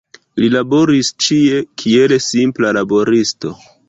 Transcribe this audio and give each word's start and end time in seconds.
Li 0.43 0.47
laboris 0.53 1.11
ĉie, 1.25 1.59
kiel 1.81 2.15
simpla 2.29 2.73
laboristo. 2.79 3.53